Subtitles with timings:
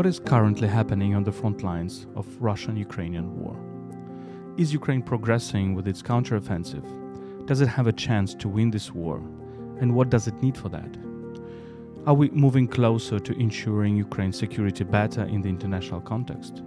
[0.00, 3.54] What is currently happening on the front lines of Russian Ukrainian war?
[4.56, 6.86] Is Ukraine progressing with its counteroffensive?
[7.46, 9.18] Does it have a chance to win this war?
[9.78, 10.96] And what does it need for that?
[12.06, 16.62] Are we moving closer to ensuring Ukraine's security better in the international context?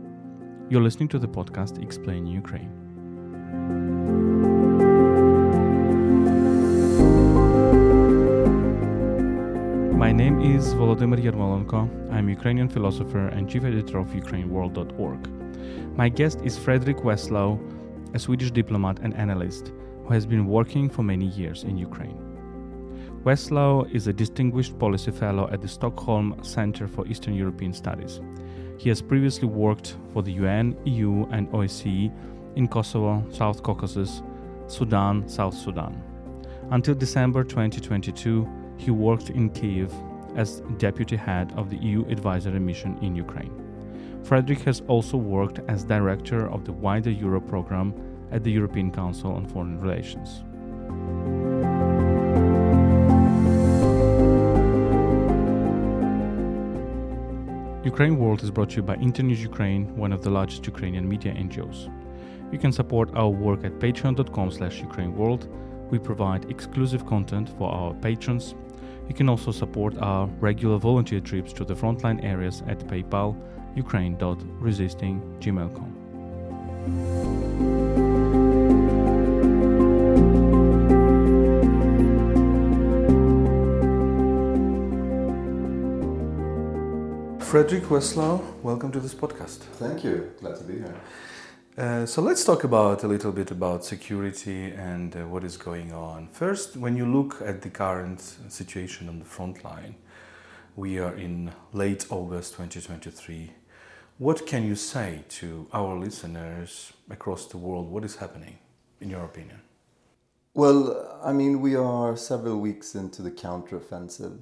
[0.70, 4.13] You're listening to the podcast Explain Ukraine.
[10.04, 12.12] My name is Volodymyr Yermolenko.
[12.12, 15.22] I'm Ukrainian philosopher and chief editor of UkraineWorld.org.
[15.96, 17.58] My guest is Fredrik Wesslau,
[18.14, 19.72] a Swedish diplomat and analyst
[20.04, 22.20] who has been working for many years in Ukraine.
[23.24, 28.20] Wesslau is a distinguished policy fellow at the Stockholm Center for Eastern European Studies.
[28.78, 32.12] He has previously worked for the UN, EU, and OSCE
[32.58, 34.22] in Kosovo, South Caucasus,
[34.68, 35.94] Sudan, South Sudan.
[36.72, 39.94] Until December 2022, he worked in Kiev
[40.36, 43.54] as deputy head of the EU advisory mission in Ukraine.
[44.24, 47.94] Frederick has also worked as director of the wider Europe program
[48.32, 50.44] at the European Council on Foreign Relations.
[57.86, 61.34] Ukraine World is brought to you by Internews Ukraine, one of the largest Ukrainian media
[61.34, 61.92] NGOs.
[62.52, 65.48] You can support our work at patreon.com slash ukraineworld.
[65.92, 68.56] We provide exclusive content for our patrons.
[69.08, 73.36] You can also support our regular volunteer trips to the frontline areas at PayPal
[73.76, 75.90] ukraine.resisting.gmail.com.
[87.40, 89.60] Fredrik Wesslau, welcome to this podcast.
[89.78, 90.32] Thank you.
[90.40, 90.96] Glad to be here.
[91.76, 95.92] Uh, so let's talk about a little bit about security and uh, what is going
[95.92, 96.28] on.
[96.28, 99.96] First, when you look at the current situation on the front line,
[100.76, 103.54] we are in late August 2023.
[104.20, 107.90] What can you say to our listeners across the world?
[107.90, 108.60] What is happening,
[109.02, 109.60] in your opinion?
[110.54, 114.38] Well, I mean, we are several weeks into the counteroffensive.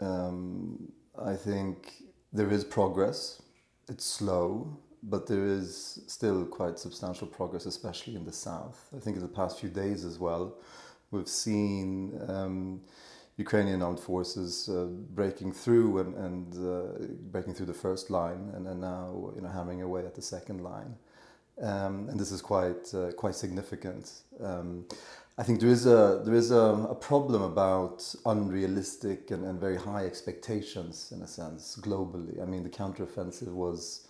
[0.00, 2.02] Um, I think
[2.32, 3.40] there is progress.
[3.88, 4.76] It's slow,
[5.08, 8.88] but there is still quite substantial progress, especially in the south.
[8.96, 10.56] I think in the past few days as well,
[11.10, 12.80] we've seen um,
[13.36, 18.66] Ukrainian armed forces uh, breaking through and, and uh, breaking through the first line, and,
[18.66, 20.96] and now you know hammering away at the second line.
[21.60, 24.12] Um, and this is quite uh, quite significant.
[24.40, 24.86] Um,
[25.36, 29.76] I think there is a there is a, a problem about unrealistic and, and very
[29.76, 32.40] high expectations in a sense globally.
[32.40, 34.03] I mean, the counteroffensive was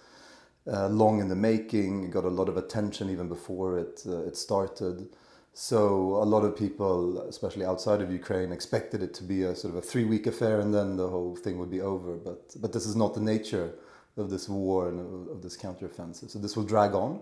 [0.66, 2.10] uh, long in the making.
[2.10, 5.08] Got a lot of attention even before it uh, it started.
[5.56, 9.72] So a lot of people, especially outside of Ukraine, expected it to be a sort
[9.72, 12.16] of a three week affair and then the whole thing would be over.
[12.16, 13.72] But but this is not the nature
[14.16, 16.30] of this war and of, of this counteroffensive.
[16.30, 17.20] So this will drag on.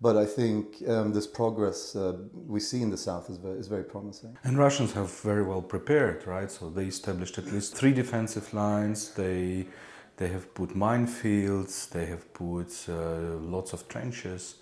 [0.00, 2.16] But I think um, this progress uh,
[2.46, 4.36] we see in the south is very, is very promising.
[4.44, 6.50] And Russians have very well prepared, right?
[6.50, 9.10] So they established at least three defensive lines.
[9.10, 9.66] They
[10.16, 11.88] they have put minefields.
[11.90, 14.56] They have put uh, lots of trenches.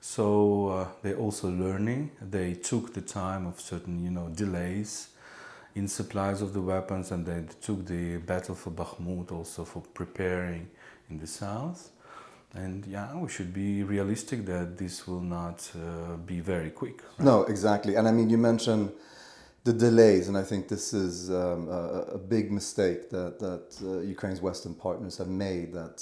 [0.00, 2.12] So uh, they're also learning.
[2.20, 5.08] They took the time of certain, you know, delays
[5.74, 10.68] in supplies of the weapons, and they took the battle for Bakhmut also for preparing
[11.10, 11.90] in the south.
[12.54, 17.02] And yeah, we should be realistic that this will not uh, be very quick.
[17.18, 17.24] Right?
[17.26, 17.96] No, exactly.
[17.96, 18.92] And I mean, you mentioned
[19.68, 21.82] the delays, and I think this is um, a,
[22.18, 25.68] a, big mistake that that uh, Ukraine's Western partners have made.
[25.80, 25.96] That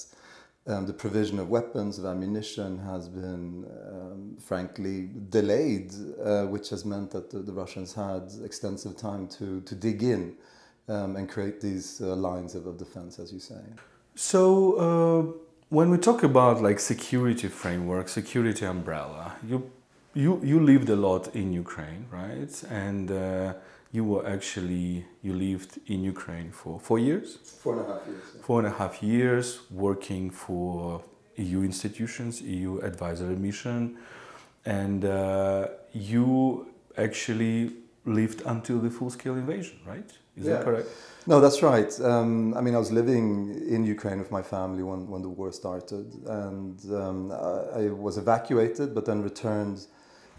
[0.68, 3.46] um, the provision of weapons, of ammunition, has been
[3.92, 5.88] um, frankly delayed,
[6.22, 10.22] uh, which has meant that the, the, Russians had extensive time to to dig in
[10.94, 13.62] um, and create these uh, lines of, of defense, as you say.
[14.14, 14.42] So
[14.86, 15.22] uh,
[15.78, 19.58] when we talk about like security framework, security umbrella, you
[20.16, 22.54] you you lived a lot in Ukraine, right?
[22.70, 23.52] And uh,
[23.92, 27.36] you were actually you lived in Ukraine for four years.
[27.62, 28.24] Four and a half years.
[28.34, 28.42] Yeah.
[28.46, 31.02] Four and a half years working for
[31.36, 33.98] EU institutions, EU advisory mission,
[34.64, 37.72] and uh, you actually
[38.06, 40.10] lived until the full-scale invasion, right?
[40.36, 40.52] Is yeah.
[40.52, 40.88] that correct?
[41.26, 41.92] No, that's right.
[42.00, 43.26] Um, I mean, I was living
[43.68, 48.16] in Ukraine with my family when, when the war started, and um, I, I, was
[48.16, 49.86] evacuated, but then returned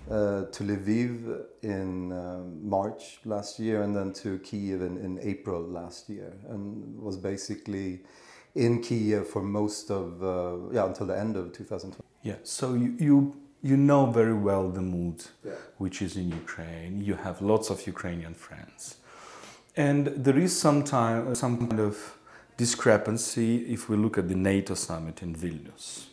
[0.09, 5.61] uh, to Lviv in um, March last year, and then to Kiev in, in April
[5.61, 8.01] last year, and was basically
[8.55, 12.03] in Kiev for most of uh, yeah until the end of 2020.
[12.23, 12.35] Yeah.
[12.43, 12.95] So you.
[12.99, 15.51] you you know very well the mood yeah.
[15.79, 17.01] which is in Ukraine.
[17.01, 18.97] You have lots of Ukrainian friends
[19.77, 22.17] and there is some time, some kind of
[22.57, 26.07] discrepancy if we look at the NATO summit in Vilnius.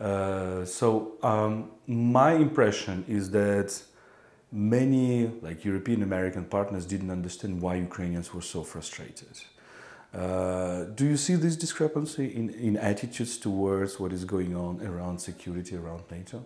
[0.00, 3.82] Uh, so um, my impression is that
[4.52, 9.40] many like European American partners didn't understand why Ukrainians were so frustrated.
[10.14, 15.18] Uh, do you see this discrepancy in, in attitudes towards what is going on around
[15.18, 16.44] security around NATO?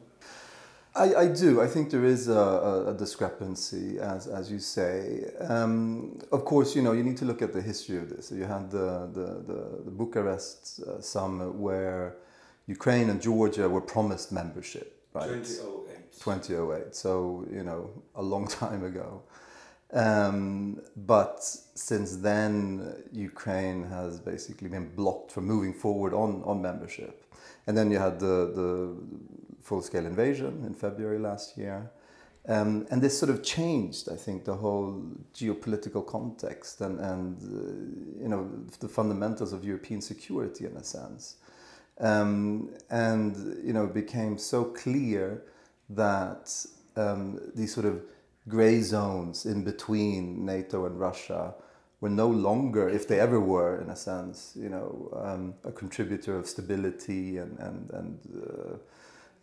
[0.94, 1.60] I, I do.
[1.60, 5.30] I think there is a, a discrepancy, as, as you say.
[5.38, 8.28] Um, of course, you know, you need to look at the history of this.
[8.28, 12.16] So you had the, the, the, the Bucharest uh, summit where
[12.70, 15.44] Ukraine and Georgia were promised membership, right?
[15.44, 16.12] 2008.
[16.20, 16.94] 2008.
[16.94, 19.22] So, you know, a long time ago.
[19.92, 21.42] Um, but
[21.74, 27.26] since then, Ukraine has basically been blocked from moving forward on, on membership.
[27.66, 28.96] And then you had the, the
[29.62, 31.90] full scale invasion in February last year.
[32.48, 35.02] Um, and this sort of changed, I think, the whole
[35.34, 41.36] geopolitical context and, and uh, you know, the fundamentals of European security in a sense.
[42.00, 45.42] Um, and you know, it became so clear
[45.90, 46.54] that
[46.96, 48.02] um, these sort of
[48.48, 51.54] gray zones in between NATO and Russia
[52.00, 56.36] were no longer, if they ever were, in a sense, you know, um, a contributor
[56.38, 58.76] of stability and and and uh,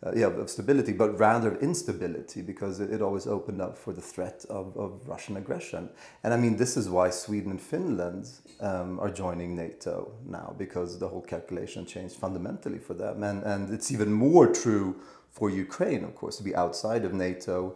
[0.06, 3.92] uh, yeah, of stability, but rather of instability, because it, it, always opened up for
[3.92, 5.88] the threat of, of Russian aggression.
[6.22, 8.30] And I mean, this is why Sweden and Finland
[8.60, 13.24] um, are joining NATO now, because the whole calculation changed fundamentally for them.
[13.24, 15.00] And, and it's even more true
[15.30, 17.74] for Ukraine, of course, to be outside of NATO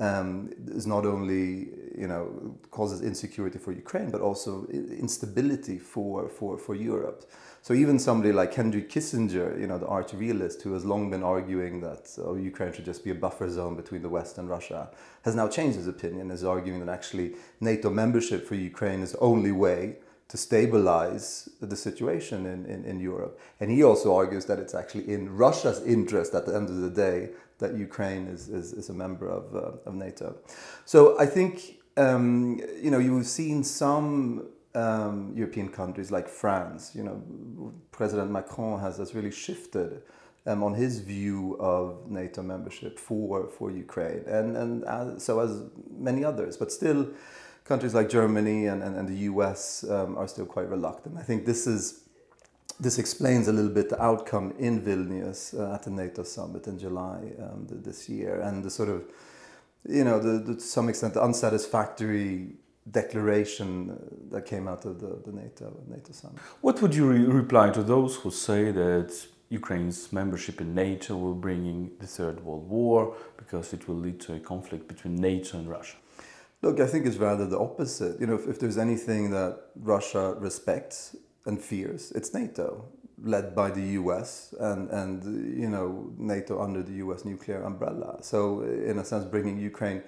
[0.00, 6.56] um, is not only you know causes insecurity for Ukraine, but also instability for, for,
[6.56, 7.30] for Europe.
[7.62, 11.24] So even somebody like Henry Kissinger, you know, the arch realist who has long been
[11.24, 14.90] arguing that oh, Ukraine should just be a buffer zone between the West and Russia,
[15.22, 19.18] has now changed his opinion, is arguing that actually NATO membership for Ukraine is the
[19.18, 19.96] only way
[20.28, 23.40] to stabilize the situation in, in, in Europe.
[23.60, 26.90] And he also argues that it's actually in Russia's interest at the end of the
[26.90, 30.36] day that Ukraine is, is, is a member of, uh, of NATO.
[30.84, 37.02] So I think, um, you know, you've seen some um, European countries like France, you
[37.02, 37.22] know,
[37.90, 40.02] President Macron has, has really shifted
[40.46, 45.64] um, on his view of NATO membership for, for Ukraine, and, and uh, so as
[45.90, 46.56] many others.
[46.56, 47.08] But still,
[47.64, 51.18] countries like Germany and, and, and the US um, are still quite reluctant.
[51.18, 52.07] I think this is
[52.80, 56.78] this explains a little bit the outcome in Vilnius uh, at the NATO summit in
[56.78, 59.04] July um, this year, and the sort of,
[59.88, 62.54] you know, the, the, to some extent, the unsatisfactory
[62.90, 63.94] declaration uh,
[64.30, 66.38] that came out of the, the NATO NATO summit.
[66.60, 71.34] What would you re reply to those who say that Ukraine's membership in NATO will
[71.34, 75.58] bring in the Third World War because it will lead to a conflict between NATO
[75.58, 75.96] and Russia?
[76.60, 78.20] Look, I think it's rather the opposite.
[78.20, 81.16] You know, if, if there's anything that Russia respects
[81.48, 82.12] and fears.
[82.12, 82.84] It's NATO,
[83.22, 88.18] led by the US and, and you know, NATO under the US nuclear umbrella.
[88.20, 90.02] So, in a sense, bringing Ukraine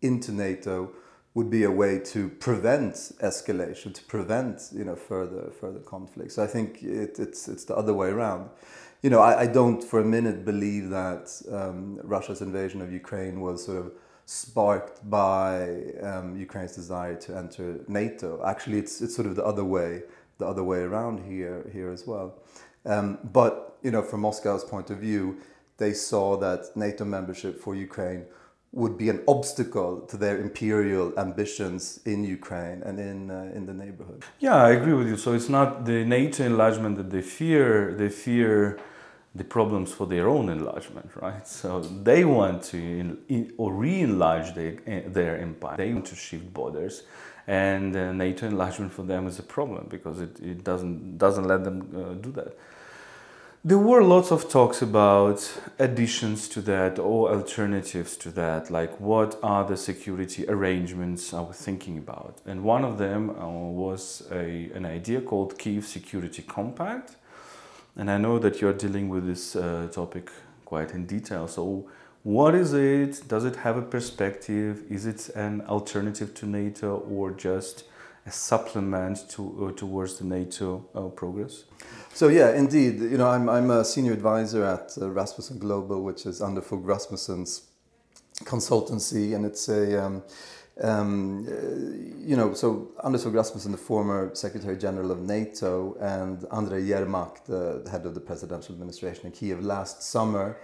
[0.00, 0.92] into NATO
[1.34, 6.32] would be a way to prevent escalation, to prevent you know further further conflict.
[6.32, 8.50] So I think it, it's it's the other way around.
[9.02, 13.40] You know, I, I don't for a minute believe that um, Russia's invasion of Ukraine
[13.40, 13.92] was sort of
[14.26, 15.52] sparked by
[16.02, 18.42] um, Ukraine's desire to enter NATO.
[18.44, 20.02] Actually, it's it's sort of the other way
[20.40, 22.28] the other way around here here as well.
[22.84, 25.36] Um, but you know, from Moscow's point of view,
[25.76, 28.24] they saw that NATO membership for Ukraine
[28.72, 33.74] would be an obstacle to their imperial ambitions in Ukraine and in uh, in the
[33.84, 34.20] neighborhood.
[34.38, 35.16] Yeah, I agree with you.
[35.16, 38.78] So it's not the NATO enlargement that they fear; they fear
[39.34, 41.46] the problems for their own enlargement, right?
[41.46, 44.72] So they want to in, in, or re-enlarge their,
[45.06, 45.76] their empire.
[45.76, 47.04] They want to shift borders
[47.50, 51.64] and uh, NATO enlargement for them is a problem because it, it doesn't doesn't let
[51.64, 52.56] them uh, do that.
[53.64, 59.36] There were lots of talks about additions to that or alternatives to that, like what
[59.42, 62.38] are the security arrangements I was thinking about.
[62.46, 67.16] And one of them uh, was a, an idea called Kiev Security Compact.
[67.96, 70.30] And I know that you're dealing with this uh, topic
[70.64, 71.48] quite in detail.
[71.48, 71.90] So,
[72.22, 73.26] what is it?
[73.28, 74.82] Does it have a perspective?
[74.90, 77.84] Is it an alternative to NATO or just
[78.26, 81.64] a supplement to, uh, towards the NATO uh, progress?
[82.12, 83.00] So yeah, indeed.
[83.00, 86.84] You know, I'm, I'm a senior advisor at uh, Rasmussen Global, which is Anders Fogh
[86.84, 87.62] Rasmussen's
[88.44, 90.22] consultancy, and it's a um,
[90.82, 96.44] um, uh, you know, so Anders Fogh Rasmussen, the former Secretary General of NATO, and
[96.52, 100.58] Andrei Yermak, the head of the presidential administration in Kiev, last summer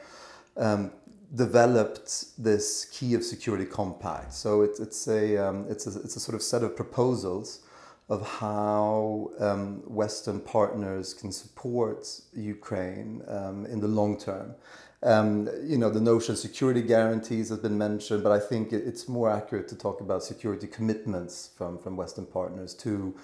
[0.57, 0.91] um,
[1.35, 4.33] developed this Kiev Security Compact.
[4.33, 7.61] So it, it's, a, um, it's, a, it's a sort of set of proposals
[8.09, 14.55] of how um, Western partners can support Ukraine um, in the long term.
[15.03, 19.09] Um, you know, the notion of security guarantees has been mentioned, but I think it's
[19.09, 23.15] more accurate to talk about security commitments from, from Western partners to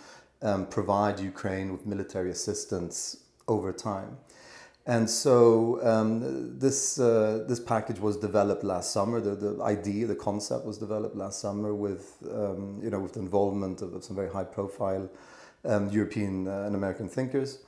[0.43, 4.19] um, provide Ukraine with military assistance over time.
[4.85, 9.21] And so um, this uh, this package was developed last summer.
[9.21, 13.21] The, the idea, the concept was developed last summer with um, you know with the
[13.21, 15.09] involvement of, of some very high profile
[15.65, 17.61] um, European uh, and American thinkers.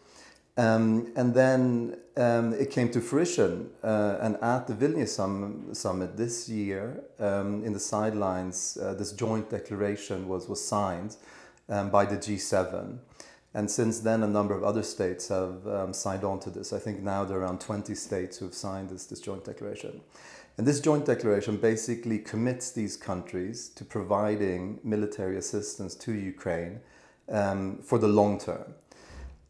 [0.56, 6.16] Um, and then um, it came to fruition, uh, and at the Vilnius sum- summit
[6.16, 11.16] this year, um, in the sidelines, uh, this joint declaration was was signed
[11.68, 12.98] by the G7.
[13.54, 16.72] And since then, a number of other states have um, signed on to this.
[16.72, 20.00] I think now there are around 20 states who have signed this, this joint declaration.
[20.58, 26.80] And this joint declaration basically commits these countries to providing military assistance to Ukraine
[27.28, 28.74] um, for the long term.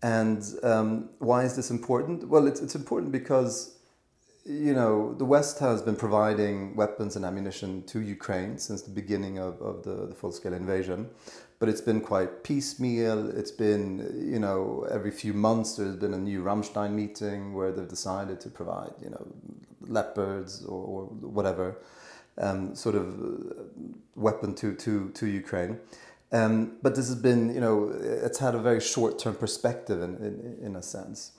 [0.03, 2.29] And um, why is this important?
[2.29, 3.79] Well, it's, it's important because,
[4.45, 9.39] you know, the West has been providing weapons and ammunition to Ukraine since the beginning
[9.39, 11.09] of, of the, the full scale invasion
[11.65, 13.31] but it's been quite piecemeal.
[13.31, 17.89] It's been, you know, every few months there's been a new Ramstein meeting where they've
[17.89, 19.27] decided to provide, you know,
[19.81, 21.79] leopards or, or whatever
[22.37, 23.63] um, sort of uh,
[24.15, 25.81] weapon to, to, to Ukraine.
[26.33, 30.17] Um, but this has been, you know, it's had a very short term perspective in,
[30.17, 31.33] in, in a sense.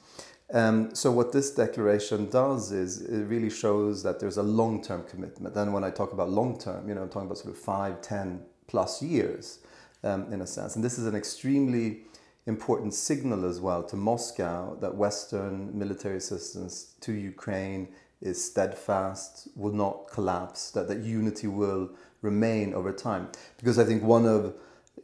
[0.52, 5.54] Um, so what this declaration does is it really shows that there's a long-term commitment.
[5.54, 8.42] Then when I talk about long-term, you know, I'm talking about sort of five, ten
[8.66, 9.60] plus years
[10.04, 10.76] um, in a sense.
[10.76, 12.02] And this is an extremely
[12.48, 17.88] important signal as well to Moscow that Western military assistance to Ukraine
[18.22, 21.90] is steadfast, will not collapse, that, that unity will
[22.22, 23.30] remain over time.
[23.58, 24.56] Because I think one of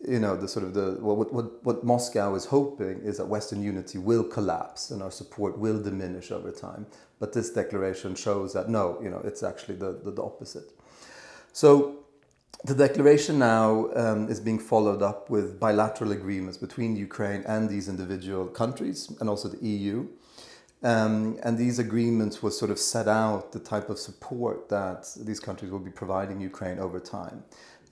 [0.07, 3.61] you know the sort of the what, what, what Moscow is hoping is that Western
[3.61, 6.85] unity will collapse and our support will diminish over time.
[7.19, 10.71] But this declaration shows that no, you know, it's actually the, the, the opposite.
[11.53, 12.00] So
[12.63, 17.89] the declaration now um, is being followed up with bilateral agreements between Ukraine and these
[17.89, 20.07] individual countries and also the EU.
[20.83, 25.39] Um, and these agreements will sort of set out the type of support that these
[25.39, 27.43] countries will be providing Ukraine over time.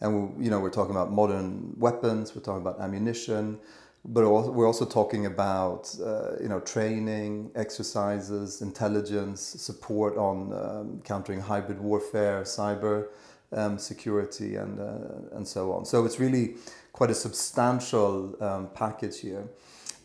[0.01, 3.59] And we, you know, we're talking about modern weapons, we're talking about ammunition,
[4.05, 11.41] but we're also talking about uh, you know training, exercises, intelligence, support on um, countering
[11.41, 13.07] hybrid warfare, cyber
[13.51, 15.85] um, security and, uh, and so on.
[15.85, 16.55] So it's really
[16.91, 19.47] quite a substantial um, package here.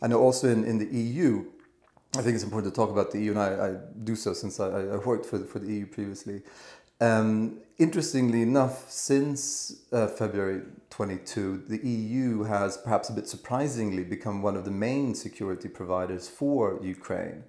[0.03, 1.45] And also in, in the EU,
[2.17, 4.61] I think it's important to talk about the EU, and I, I do so since
[4.61, 6.43] I, I, worked for, for the EU previously.
[7.01, 14.43] Um, interestingly enough, since uh, February 22, the EU has perhaps a bit surprisingly become
[14.43, 17.43] one of the main security providers for Ukraine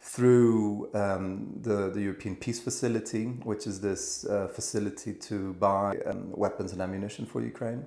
[0.00, 6.30] through um, the, the European Peace Facility, which is this uh, facility to buy um,
[6.32, 7.84] weapons and ammunition for Ukraine.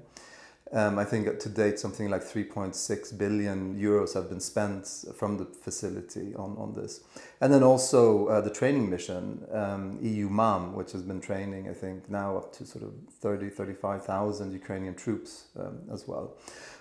[0.72, 5.46] Um, I think to date something like 3.6 billion euros have been spent from the
[5.46, 7.02] facility on, on this.
[7.42, 12.08] And then also uh, the training mission, um, EUMAM, which has been training, I think,
[12.08, 16.36] now up to sort of 30, 35,000 Ukrainian troops um, as well.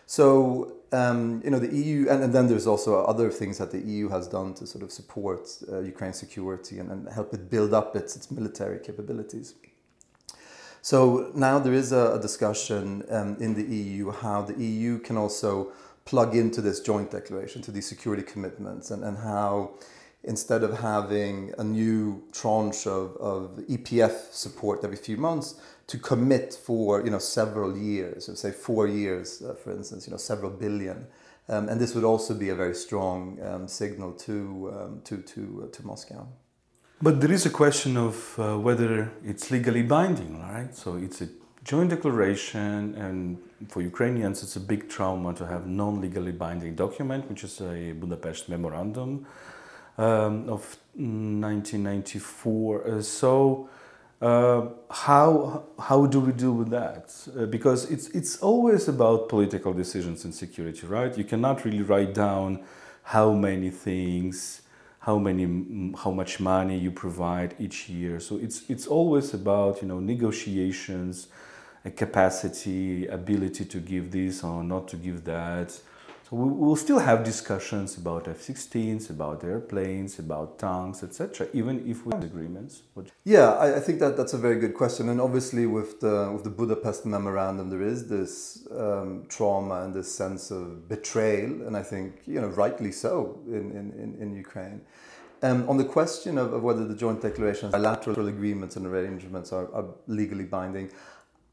[0.08, 3.78] So um, you know the EU, and, and, then there's also other things that the
[3.78, 7.74] EU has done to sort of support uh, Ukraine's security and, and, help it build
[7.74, 9.54] up its, its military capabilities.
[10.80, 15.18] So now there is a, a discussion um, in the EU how the EU can
[15.18, 15.72] also
[16.06, 19.72] plug into this joint declaration to these security commitments and, and how
[20.24, 26.52] instead of having a new tranche of, of EPF support every few months, to commit
[26.52, 30.50] for you know several years, so say four years, uh, for instance, you know several
[30.50, 31.06] billion,
[31.48, 35.64] um, and this would also be a very strong um, signal to um, to to
[35.64, 36.26] uh, to Moscow.
[37.00, 40.74] But there is a question of uh, whether it's legally binding, right?
[40.74, 41.28] So it's a
[41.64, 47.44] joint declaration, and for Ukrainians, it's a big trauma to have non-legally binding document, which
[47.44, 49.26] is a Budapest memorandum
[49.98, 52.86] um, of 1994.
[52.86, 53.68] Uh, so
[54.20, 57.14] uh, how how do we deal with that?
[57.36, 61.16] Uh, because it's it's always about political decisions in security, right?
[61.16, 62.64] You cannot really write down
[63.02, 64.62] how many things,
[65.00, 68.18] how many how much money you provide each year.
[68.20, 71.28] So it's it's always about you know negotiations,
[71.96, 75.80] capacity, ability to give this or not to give that.
[76.28, 81.48] So we will still have discussions about F-16s, about airplanes, about tanks, etc.
[81.54, 82.82] Even if we have agreements.
[83.24, 85.08] Yeah, I, I, think that that's a very good question.
[85.08, 90.12] And obviously, with the with the Budapest memorandum, there is this um, trauma and this
[90.14, 94.82] sense of betrayal, and I think you know rightly so in in, in, in Ukraine.
[95.42, 99.72] Um, on the question of, of, whether the joint declarations, bilateral agreements and arrangements are,
[99.72, 100.90] are legally binding,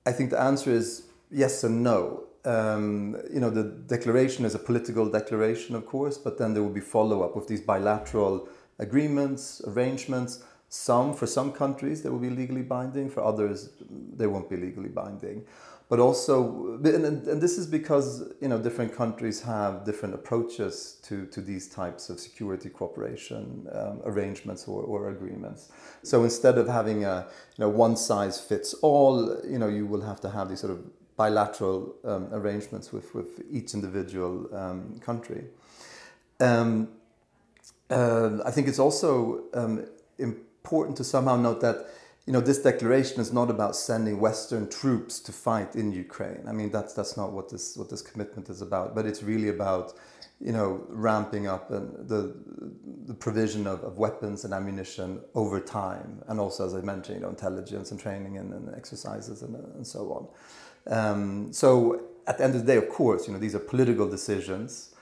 [0.06, 4.60] I think the answer is yes and no um, you know, the declaration is a
[4.60, 8.48] political declaration, of course, but then there will be follow up with these bilateral
[8.80, 10.44] agreements, arrangements.
[10.70, 14.90] Some, for some countries, they will be legally binding, for others, they won't be legally
[14.90, 15.46] binding.
[15.88, 21.28] But also, and, and this is because you know different countries have different approaches to,
[21.28, 25.72] to these types of security cooperation um, arrangements or, or agreements.
[26.02, 30.02] So instead of having a you know one size fits all, you know you will
[30.02, 30.84] have to have these sort of
[31.18, 35.46] bilateral um, arrangements with, with each individual um, country.
[36.40, 36.90] Um,
[37.90, 39.86] uh, I think it's also um,
[40.18, 41.88] important to somehow note that
[42.26, 46.44] you know this declaration is not about sending Western troops to fight in Ukraine.
[46.48, 48.96] I mean that's that's not what this what this commitment is about.
[48.96, 49.94] But it's really about
[50.42, 52.36] you know ramping up and the
[53.06, 57.22] the provision of, of weapons and ammunition over time, and also as I mentioned, you
[57.22, 60.28] know intelligence and training and, and exercises and, and so on.
[60.88, 64.08] Um, so at the end of the day, of course, you know these are political
[64.08, 64.94] decisions,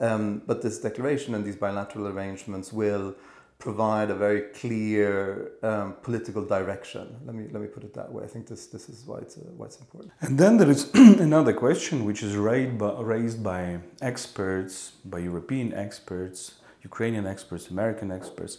[0.00, 3.14] um, but this declaration and these bilateral arrangements will
[3.58, 7.16] provide a very clear um, political direction.
[7.26, 8.24] Let me let me put it that way.
[8.24, 10.12] I think this this is why it's uh, why it's important.
[10.20, 15.74] And then there is another question which is raised by, raised by experts, by European
[15.74, 18.58] experts, Ukrainian experts, American experts.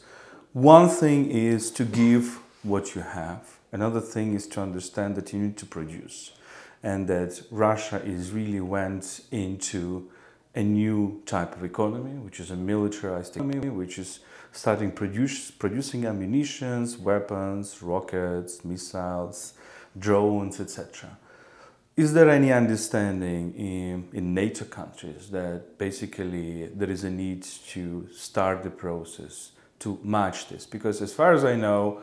[0.53, 3.59] One thing is to give what you have.
[3.71, 6.31] Another thing is to understand that you need to produce
[6.83, 10.09] and that Russia is really went into
[10.55, 14.19] a new type of economy, which is a militarized economy, which is
[14.51, 19.53] starting produce, producing ammunitions, weapons, rockets, missiles,
[19.97, 21.17] drones, etc.
[21.95, 28.07] Is there any understanding in, in NATO countries that basically there is a need to
[28.13, 30.65] start the process to match this?
[30.65, 32.01] Because as far as I know,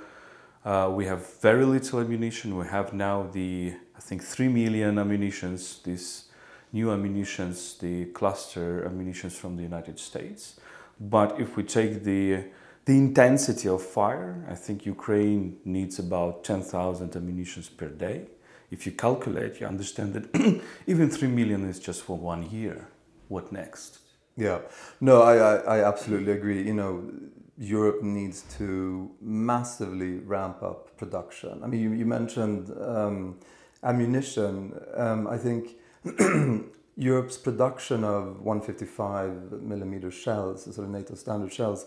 [0.66, 2.56] uh, we have very little ammunition.
[2.56, 6.26] We have now the, I think, 3 million ammunitions, these
[6.72, 10.60] new ammunitions, the cluster ammunitions from the United States.
[11.00, 12.44] But if we take the,
[12.84, 18.26] the intensity of fire, I think Ukraine needs about 10,000 ammunitions per day.
[18.70, 22.88] If you calculate, you understand that even 3 million is just for one year.
[23.28, 24.00] What next?
[24.36, 24.58] Yeah,
[25.00, 26.62] no, I, I, I absolutely agree.
[26.62, 27.10] You know,
[27.58, 31.62] Europe needs to massively ramp up production.
[31.62, 33.38] I mean, you, you mentioned um,
[33.82, 34.78] ammunition.
[34.94, 35.76] Um, I think
[36.96, 41.86] Europe's production of 155 millimeter shells, sort of NATO standard shells,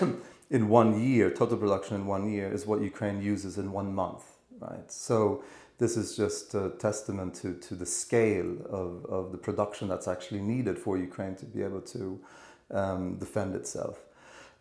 [0.50, 4.24] in one year, total production in one year, is what Ukraine uses in one month,
[4.58, 4.90] right?
[4.90, 5.42] So
[5.78, 10.42] this is just a testament to, to the scale of, of the production that's actually
[10.42, 12.20] needed for Ukraine to be able to
[12.70, 14.04] um, defend itself.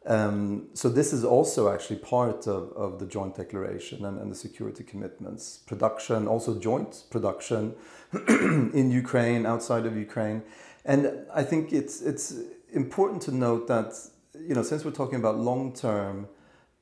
[0.06, 4.36] Um, so this is also actually part of, of the joint declaration and, and the
[4.36, 5.58] security commitments.
[5.66, 7.76] Production, also joint production
[8.28, 10.42] in Ukraine, outside of Ukraine.
[10.86, 12.34] And I think it's, it's
[12.72, 13.94] important to note that,
[14.40, 16.28] you know, since we're talking about long-term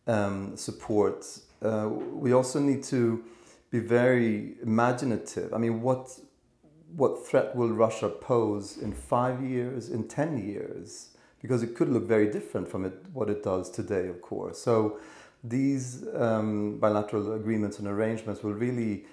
[0.05, 1.25] um, support,
[1.63, 3.23] uh, we also need to
[3.71, 5.53] be very imaginative.
[5.53, 6.17] I mean, what,
[6.95, 11.16] what threat will Russia pose in five years, in 10 years?
[11.41, 14.59] Because it could look very different from it, what it does today, of course.
[14.59, 14.99] So
[15.43, 19.05] these um, bilateral agreements and arrangements will really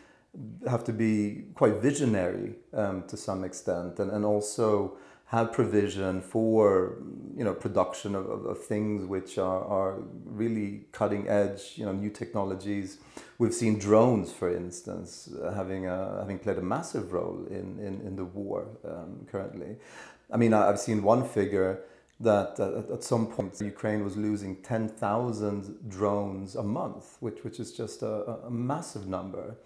[0.67, 6.97] have to be quite visionary um, to some extent and, and also have provision for
[7.37, 11.93] you know production of, of, of, things which are, are really cutting edge you know
[11.93, 12.99] new technologies
[13.39, 18.17] we've seen drones for instance having a, having played a massive role in, in, in
[18.17, 19.77] the war um, currently
[20.33, 21.81] I mean I've seen one figure
[22.25, 27.73] that uh, at some point Ukraine was losing 10,000 drones a month, which, which is
[27.73, 29.57] just a, a massive number.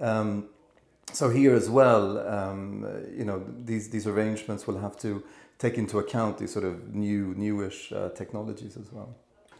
[0.00, 0.48] Um,
[1.12, 5.22] so here as well, um, you know, these, these arrangements will have to
[5.58, 9.14] take into account these sort of new, newish uh, technologies as well.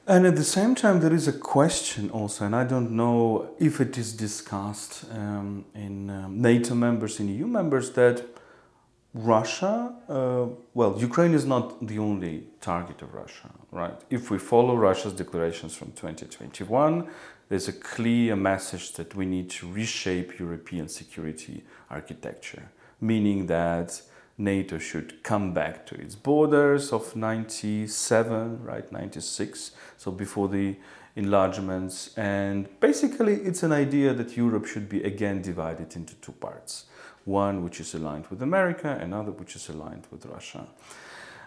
[0.06, 3.78] And at the same time, there is a question also, and I don't know if
[3.78, 8.24] it is discussed um, in um, NATO members, in EU members, that
[9.14, 13.98] Russia, uh, well, Ukraine is not the only target of Russia, right?
[14.10, 17.08] If we follow Russia's declarations from 2021,
[17.48, 24.02] there's a clear message that we need to reshape European security architecture, meaning that
[24.36, 30.76] NATO should come back to its borders of 97, right, 96, so before the
[31.16, 32.16] enlargements.
[32.18, 36.84] And basically, it's an idea that Europe should be again divided into two parts
[37.28, 40.66] one which is aligned with America, another which is aligned with Russia.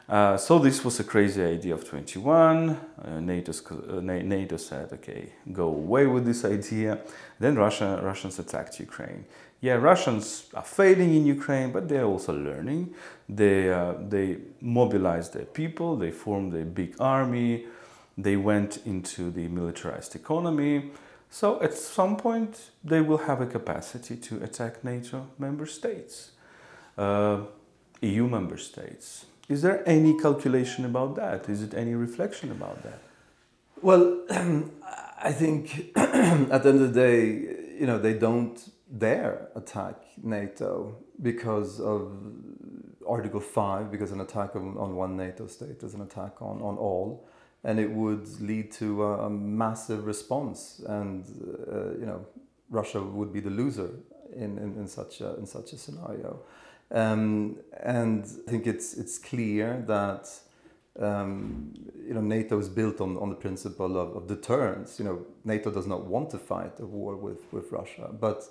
[0.08, 2.70] Uh, so this was a crazy idea of 21.
[2.70, 3.52] Uh, NATO,
[3.98, 7.00] uh, NATO said, "Okay, go away with this idea."
[7.40, 9.26] Then Russia, Russians attacked Ukraine.
[9.62, 12.94] Yeah, Russians are failing in Ukraine, but they're also learning.
[13.30, 15.96] They uh, they mobilized their people.
[15.96, 17.66] They formed a big army.
[18.18, 20.92] They went into the militarized economy.
[21.34, 26.32] So at some point, they will have a capacity to attack NATO member states,
[26.98, 27.44] uh,
[28.02, 29.26] EU member states.
[29.48, 31.48] Is there any calculation about that?
[31.48, 33.00] Is it any reflection about that?
[33.82, 34.26] Well,
[35.24, 37.24] I think at the end of the day,
[37.80, 38.58] you know, they don't
[38.98, 42.12] dare attack NATO because of
[43.08, 46.78] Article 5, because an attack on, on one NATO state is an attack on, on
[46.78, 47.26] all
[47.64, 51.26] and it would lead to a, a massive response, and
[51.72, 52.26] uh, you know,
[52.70, 53.92] Russia would be the loser
[54.36, 56.40] in, in, in such a in such a scenario.
[56.92, 60.28] Um, and I think it's it's clear that
[61.00, 61.74] um,
[62.08, 65.00] you know NATO is built on, on the principle of, of deterrence.
[65.00, 68.44] You know, NATO does not want to fight a war with, with Russia, but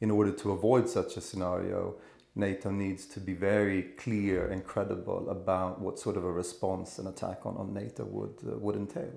[0.00, 1.94] in order to avoid such a scenario,
[2.36, 7.06] NATO needs to be very clear and credible about what sort of a response an
[7.06, 9.12] attack on, on NATO would uh, would entail.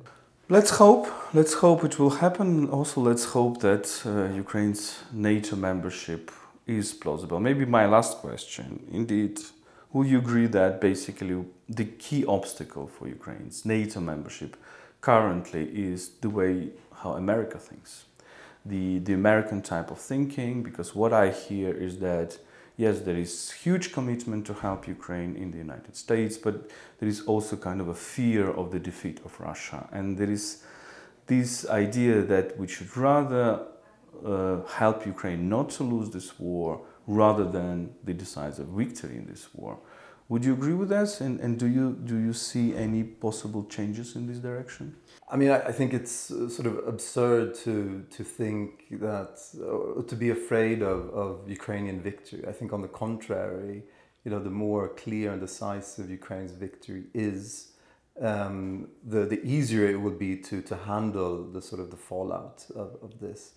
[0.49, 1.07] Let's hope.
[1.33, 2.69] Let's hope it will happen.
[2.69, 6.31] Also, let's hope that uh, Ukraine's NATO membership
[6.65, 7.39] is plausible.
[7.39, 8.87] Maybe my last question.
[8.91, 9.39] Indeed,
[9.91, 14.55] would you agree that basically the key obstacle for Ukraine's NATO membership
[15.01, 18.05] currently is the way how America thinks,
[18.65, 20.63] the the American type of thinking?
[20.63, 22.37] Because what I hear is that
[22.77, 27.21] yes, there is huge commitment to help Ukraine in the United States, but there is
[27.21, 29.89] also kind of a fear of the defeat of Russia.
[29.91, 30.63] And there is
[31.25, 33.65] this idea that we should rather
[34.25, 39.47] uh, help Ukraine not to lose this war rather than the decisive victory in this
[39.53, 39.79] war.
[40.29, 41.21] Would you agree with us?
[41.21, 44.95] And, and do, you, do you see any possible changes in this direction?
[45.29, 50.01] I mean, I, I think it's uh, sort of absurd to, to think that, uh,
[50.01, 52.43] to be afraid of, of Ukrainian victory.
[52.47, 53.83] I think, on the contrary,
[54.25, 57.71] you know, the more clear and decisive Ukraine's victory is,
[58.21, 62.65] um, the, the easier it would be to, to handle the sort of the fallout
[62.75, 63.53] of, of this.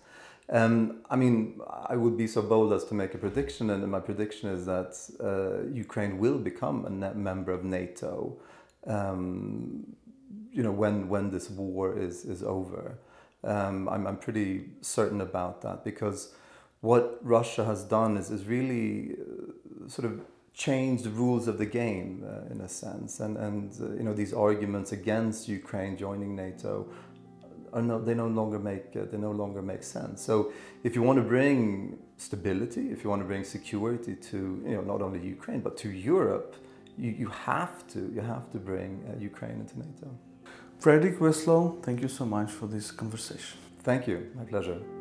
[0.51, 4.01] Um, I mean, I would be so bold as to make a prediction, and my
[4.01, 8.37] prediction is that uh, Ukraine will become a member of NATO.
[8.85, 9.95] Um,
[10.51, 12.99] you know, when when this war is is over,
[13.45, 16.33] um, I'm I'm pretty certain about that because
[16.81, 20.19] what Russia has done is is really uh, sort of
[20.53, 24.13] changed the rules of the game uh, in a sense, and and uh, you know
[24.13, 26.87] these arguments against Ukraine joining NATO
[27.73, 30.21] are no, they no longer make uh, they no longer make sense.
[30.21, 30.51] So
[30.83, 34.81] if you want to bring stability, if you want to bring security to you know
[34.81, 36.55] not only Ukraine but to Europe,
[36.97, 40.07] you, you have to you have to bring uh, Ukraine into NATO.
[40.79, 43.59] Frederick Wesslau, thank you so much for this conversation.
[43.83, 45.00] Thank you, my pleasure.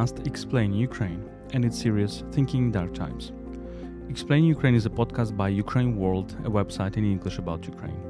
[0.00, 3.32] Podcast Explain Ukraine and its series Thinking Dark Times.
[4.08, 8.00] Explain Ukraine is a podcast by Ukraine World, a website in English about Ukraine.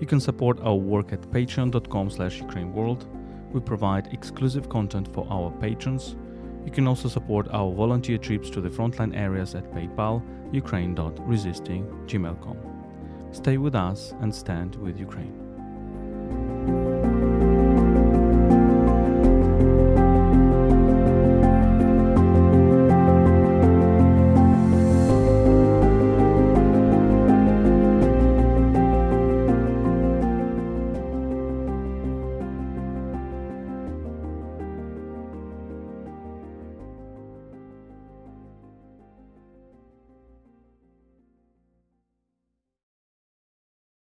[0.00, 3.06] You can support our work at patreon.com slash ukraineworld.
[3.52, 6.14] We provide exclusive content for our patrons.
[6.64, 12.56] You can also support our volunteer trips to the frontline areas at PayPal, ukraine.resisting.gmail.com.
[13.32, 16.85] Stay with us and stand with Ukraine.